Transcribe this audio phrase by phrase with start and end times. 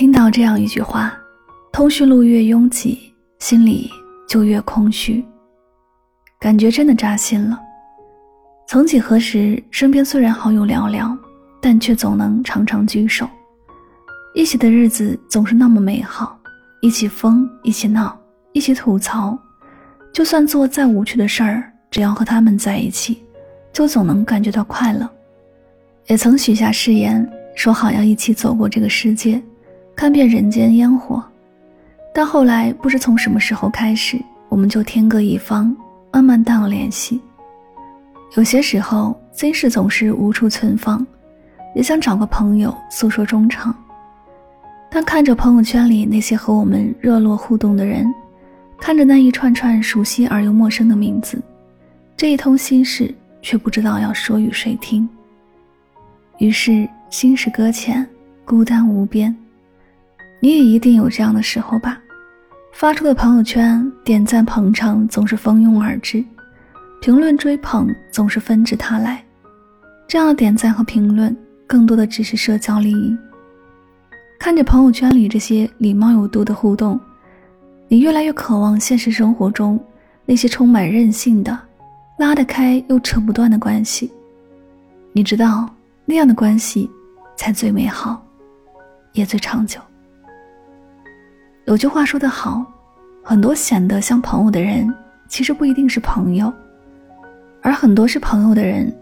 [0.00, 1.12] 听到这样一句话
[1.70, 3.90] ：“通讯录越拥挤，心里
[4.26, 5.22] 就越空虚。”
[6.40, 7.60] 感觉真的扎心了。
[8.66, 11.14] 曾几何时，身边虽然好友寥寥，
[11.60, 13.28] 但却总能常常聚首，
[14.34, 16.34] 一起的日子总是那么美好，
[16.80, 18.18] 一起疯，一起闹，
[18.54, 19.38] 一起吐槽。
[20.14, 23.22] 就算做再无趣的事儿，只要和他们在一起，
[23.70, 25.06] 就总能感觉到快乐。
[26.06, 29.38] 也曾许下誓言，说好要一起走过这个世界，
[30.00, 31.22] 看遍人间烟火。
[32.14, 34.18] 但后来不知从什么时候开始，
[34.48, 35.76] 我们就天各一方，
[36.10, 37.20] 慢慢淡了联系。
[38.34, 41.06] 有些时候，心事总是无处存放，
[41.74, 43.76] 也想找个朋友诉说衷肠。
[44.90, 48.10] 但看着朋友圈里那些和我们热络互动的人。
[48.80, 51.38] 看着那一串串熟悉而又陌生的名字，
[52.16, 55.06] 这一通心事却不知道要说与谁听。
[56.38, 58.08] 于是心事搁浅，
[58.46, 59.36] 孤单无边。
[60.40, 62.00] 你也一定有这样的时候吧？
[62.72, 66.24] 发出的朋友圈点赞捧场总是蜂拥而至，
[67.00, 69.22] 评论追捧总是纷至沓来。
[70.08, 73.16] 这样的点赞和评论，更多的只是社交利益。
[74.38, 76.98] 看着朋友圈里这些礼貌有度的互动。
[77.88, 79.78] 你越来越渴望现实生活中
[80.24, 81.58] 那些充满韧性的、
[82.18, 84.10] 拉得开又扯不断的关系。
[85.12, 85.68] 你知道
[86.06, 86.88] 那样的关系
[87.36, 88.24] 才最美好，
[89.12, 89.80] 也最长久。
[91.70, 92.66] 有句话说得好，
[93.22, 94.92] 很多显得像朋友的人，
[95.28, 96.52] 其实不一定是朋友；
[97.62, 98.92] 而很多是朋友的人，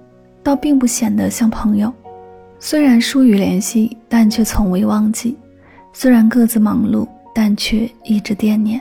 [0.43, 1.91] 倒并不显得像朋友。
[2.59, 5.35] 虽然疏于联系，但却从未忘记；
[5.95, 7.09] 虽然各自忙碌。
[7.35, 8.81] 但却一直惦念。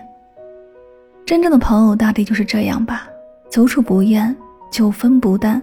[1.23, 3.07] 真正的朋友大抵就是这样吧，
[3.51, 4.35] 久处不厌，
[4.71, 5.61] 久分不淡。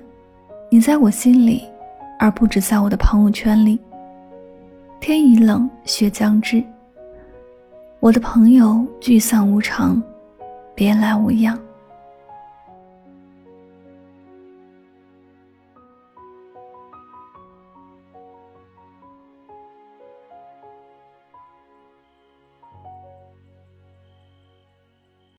[0.71, 1.65] 你在我心里，
[2.21, 3.81] 而不止在我的朋友圈里。
[5.01, 6.63] 天已冷，雪将至。
[8.05, 10.03] 我的朋友聚散无常，
[10.75, 11.59] 别来无恙。